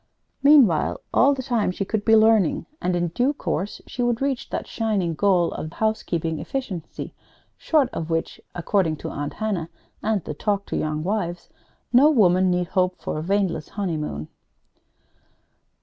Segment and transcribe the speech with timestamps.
[0.41, 4.49] Meanwhile, all the time, she could be learning, and in due course she would reach
[4.49, 7.13] that shining goal of Housekeeping Efficiency,
[7.55, 9.69] short of which according to Aunt Hannah
[10.01, 11.49] and the "Talk to Young Wives"
[11.93, 14.29] no woman need hope for a waneless honeymoon.